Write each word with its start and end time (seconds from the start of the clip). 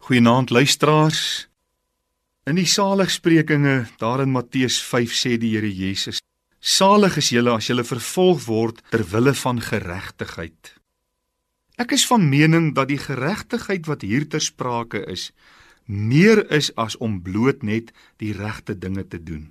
Goeienaand 0.00 0.50
luisteraars. 0.50 1.48
In 2.48 2.56
die 2.56 2.66
saligsprekinge 2.66 3.84
daar 4.00 4.22
in 4.24 4.30
Matteus 4.32 4.78
5 4.82 5.12
sê 5.12 5.34
die 5.36 5.50
Here 5.52 5.68
Jesus: 5.68 6.22
Salig 6.58 7.18
is 7.20 7.28
julle 7.34 7.52
as 7.52 7.68
julle 7.68 7.84
vervolg 7.84 8.46
word 8.46 8.80
ter 8.88 9.04
wille 9.12 9.34
van 9.36 9.60
geregtigheid. 9.60 10.72
Ek 11.76 11.92
is 11.92 12.06
van 12.08 12.24
mening 12.32 12.72
dat 12.78 12.88
die 12.88 12.98
geregtigheid 12.98 13.84
wat 13.92 14.00
hier 14.00 14.24
ter 14.24 14.40
sprake 14.40 15.04
is, 15.04 15.30
meer 15.84 16.46
is 16.48 16.72
as 16.80 16.96
om 16.96 17.20
bloot 17.20 17.60
net 17.62 17.92
die 18.24 18.32
regte 18.32 18.78
dinge 18.80 19.04
te 19.04 19.20
doen. 19.20 19.50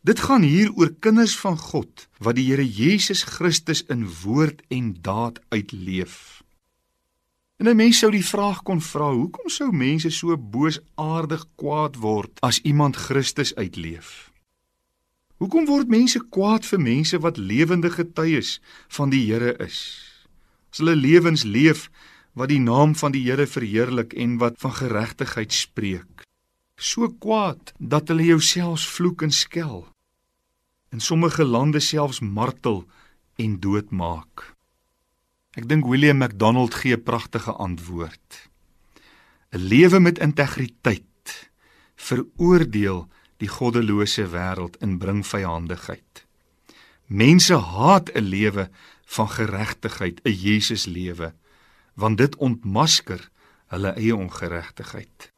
Dit 0.00 0.24
gaan 0.24 0.48
hier 0.48 0.72
oor 0.80 0.96
kinders 0.96 1.36
van 1.44 1.60
God 1.60 2.08
wat 2.24 2.40
die 2.40 2.48
Here 2.48 2.64
Jesus 2.64 3.28
Christus 3.36 3.84
in 3.92 4.08
woord 4.24 4.64
en 4.72 4.94
daad 5.04 5.44
uitleef. 5.52 6.40
En 7.62 7.68
'n 7.68 7.76
mens 7.76 7.98
sou 7.98 8.10
die 8.10 8.26
vraag 8.26 8.62
kon 8.62 8.80
vra, 8.80 9.12
hoekom 9.14 9.48
sou 9.48 9.70
mense 9.72 10.10
so 10.10 10.36
boosaardig 10.36 11.44
kwaad 11.54 11.96
word 11.96 12.40
as 12.40 12.58
iemand 12.60 12.96
Christus 12.96 13.54
uitleef? 13.54 14.32
Hoekom 15.38 15.66
word 15.66 15.88
mense 15.88 16.18
kwaad 16.28 16.66
vir 16.66 16.80
mense 16.80 17.18
wat 17.18 17.36
lewende 17.36 17.90
getuies 17.90 18.60
van 18.88 19.10
die 19.10 19.22
Here 19.30 19.54
is? 19.66 19.78
As 20.72 20.78
hulle 20.78 20.96
lewens 20.96 21.44
leef 21.44 21.90
wat 22.34 22.48
die 22.48 22.58
naam 22.58 22.96
van 22.98 23.12
die 23.12 23.22
Here 23.30 23.46
verheerlik 23.46 24.12
en 24.12 24.38
wat 24.38 24.58
van 24.58 24.72
geregtigheid 24.72 25.52
spreek. 25.52 26.26
So 26.76 27.08
kwaad 27.08 27.72
dat 27.78 28.08
hulle 28.08 28.24
jouself 28.24 28.80
vloek 28.80 29.22
en 29.22 29.30
skel. 29.30 29.86
In 30.90 31.00
sommige 31.00 31.44
lande 31.44 31.80
selfs 31.80 32.20
martel 32.20 32.82
en 33.36 33.60
doodmaak. 33.60 34.50
Ek 35.52 35.66
dink 35.68 35.84
William 35.84 36.16
McDonald 36.16 36.74
gee 36.74 36.96
'n 36.96 37.02
pragtige 37.02 37.52
antwoord. 37.52 38.48
'n 39.52 39.58
Lewe 39.58 40.00
met 40.00 40.18
integriteit 40.18 41.50
veroordeel 41.94 43.08
die 43.36 43.48
goddelose 43.48 44.24
wêreld 44.32 44.78
en 44.80 44.98
bring 44.98 45.26
vyandigheid. 45.26 46.26
Mense 47.06 47.54
haat 47.54 48.08
'n 48.14 48.24
lewe 48.24 48.70
van 49.04 49.28
geregtigheid, 49.28 50.20
'n 50.24 50.32
Jesus 50.32 50.84
lewe, 50.86 51.34
want 51.94 52.18
dit 52.18 52.36
ontmasker 52.36 53.30
hulle 53.66 53.92
eie 53.92 54.16
ongeregtigheid. 54.16 55.32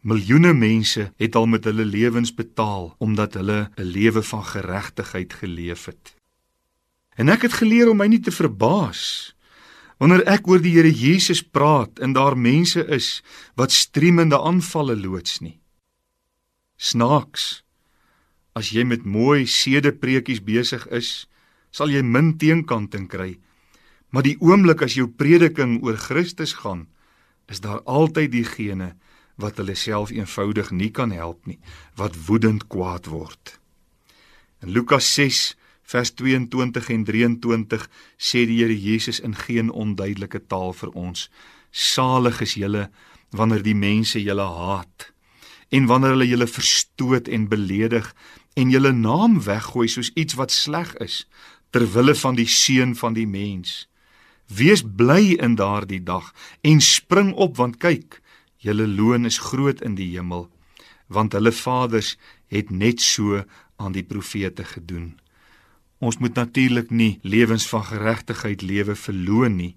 Miljoene 0.00 0.52
mense 0.52 1.12
het 1.16 1.34
al 1.34 1.46
met 1.46 1.64
hulle 1.64 1.84
lewens 1.84 2.34
betaal 2.34 2.94
omdat 2.98 3.34
hulle 3.34 3.70
'n 3.76 3.82
lewe 3.82 4.22
van 4.22 4.44
geregtigheid 4.44 5.32
geleef 5.32 5.84
het. 5.84 6.17
En 7.18 7.28
ek 7.32 7.48
het 7.48 7.58
geleer 7.60 7.90
om 7.90 7.98
my 7.98 8.06
nie 8.10 8.22
te 8.22 8.34
verbaas 8.34 9.34
wanneer 9.98 10.22
ek 10.30 10.46
oor 10.46 10.60
die 10.62 10.76
Here 10.76 10.90
Jesus 10.94 11.40
praat 11.42 11.98
en 11.98 12.14
daar 12.14 12.38
mense 12.38 12.84
is 12.86 13.18
wat 13.58 13.74
striemende 13.74 14.38
aanvalle 14.38 14.94
loods 14.94 15.40
nie. 15.42 15.58
Snaaks. 16.78 17.64
As 18.54 18.70
jy 18.70 18.84
met 18.86 19.02
mooi 19.02 19.42
sedepreekies 19.50 20.44
besig 20.46 20.86
is, 20.94 21.26
sal 21.74 21.90
jy 21.90 22.04
min 22.06 22.36
teenkanting 22.38 23.08
kry. 23.10 23.34
Maar 24.14 24.24
die 24.24 24.38
oomblik 24.38 24.86
as 24.86 24.94
jou 24.94 25.08
prediking 25.10 25.80
oor 25.82 25.98
Christus 25.98 26.54
gaan, 26.62 26.86
is 27.50 27.58
daar 27.64 27.82
altyd 27.82 28.32
diegene 28.32 28.92
wat 29.38 29.58
hulle 29.58 29.74
self 29.78 30.10
eenvoudig 30.14 30.70
nie 30.70 30.90
kan 30.94 31.10
help 31.14 31.46
nie, 31.46 31.58
wat 31.98 32.16
woedend 32.26 32.68
kwaad 32.70 33.10
word. 33.10 33.58
In 34.62 34.70
Lukas 34.74 35.10
vers 35.88 36.10
22 36.14 36.88
en 36.92 37.04
23 37.04 37.84
sê 38.20 38.44
die 38.48 38.58
Here 38.60 38.76
Jesus 38.76 39.20
in 39.24 39.34
geen 39.34 39.70
onduidelike 39.70 40.42
taal 40.46 40.74
vir 40.76 40.90
ons: 40.92 41.28
Salig 41.72 42.42
is 42.44 42.56
julle 42.60 42.90
wanneer 43.30 43.62
die 43.64 43.76
mense 43.76 44.20
julle 44.20 44.44
haat 44.44 45.12
en 45.68 45.88
wanneer 45.88 46.14
hulle 46.16 46.28
julle 46.28 46.48
verstoot 46.48 47.28
en 47.28 47.48
beledig 47.48 48.06
en 48.56 48.70
julle 48.72 48.92
naam 48.92 49.36
weggooi 49.44 49.88
soos 49.88 50.10
iets 50.16 50.36
wat 50.40 50.52
sleg 50.52 50.94
is 51.04 51.26
ter 51.70 51.84
wille 51.92 52.14
van 52.16 52.38
die 52.38 52.48
seun 52.48 52.94
van 52.96 53.12
die 53.12 53.26
mens. 53.28 53.84
Wees 54.48 54.80
bly 54.80 55.36
in 55.44 55.58
daardie 55.60 56.00
dag 56.00 56.32
en 56.64 56.80
spring 56.80 57.34
op 57.36 57.58
want 57.60 57.76
kyk, 57.84 58.20
julle 58.64 58.88
loon 58.88 59.28
is 59.28 59.40
groot 59.50 59.84
in 59.84 59.98
die 60.00 60.08
hemel, 60.14 60.48
want 61.12 61.36
hulle 61.36 61.52
vaders 61.52 62.16
het 62.48 62.72
net 62.72 63.04
so 63.04 63.44
aan 63.76 63.92
die 63.92 64.04
profete 64.04 64.64
gedoen. 64.64 65.18
Ons 65.98 66.18
moet 66.22 66.34
natuurlik 66.34 66.90
nie 66.90 67.18
lewens 67.22 67.66
van 67.68 67.84
geregtigheid 67.84 68.62
lewe 68.62 68.94
verloon 68.94 69.56
nie. 69.56 69.74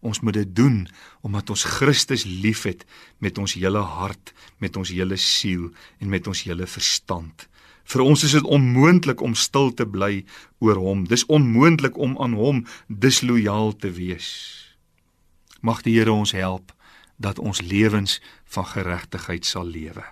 Ons 0.00 0.20
moet 0.20 0.36
dit 0.36 0.56
doen 0.56 0.84
omdat 1.20 1.50
ons 1.50 1.64
Christus 1.64 2.24
liefhet 2.24 2.84
met 3.18 3.38
ons 3.38 3.56
hele 3.56 3.80
hart, 3.80 4.34
met 4.58 4.76
ons 4.76 4.92
hele 4.92 5.16
siel 5.16 5.70
en 5.98 6.08
met 6.08 6.26
ons 6.26 6.44
hele 6.46 6.66
verstand. 6.66 7.48
Vir 7.84 8.04
ons 8.04 8.22
is 8.24 8.32
dit 8.32 8.44
onmoontlik 8.44 9.20
om 9.20 9.34
stil 9.34 9.72
te 9.74 9.86
bly 9.86 10.24
oor 10.64 10.78
hom. 10.80 11.04
Dis 11.08 11.26
onmoontlik 11.26 11.98
om 12.00 12.16
aan 12.22 12.36
hom 12.38 12.64
dislojaal 12.88 13.74
te 13.76 13.90
wees. 13.92 14.30
Mag 15.60 15.82
die 15.82 15.98
Here 15.98 16.12
ons 16.12 16.32
help 16.32 16.72
dat 17.16 17.38
ons 17.38 17.60
lewens 17.60 18.20
van 18.44 18.66
geregtigheid 18.66 19.44
sal 19.44 19.66
lewe. 19.66 20.04